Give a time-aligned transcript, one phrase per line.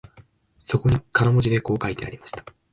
[0.61, 2.43] そこに金文字でこう書いてありました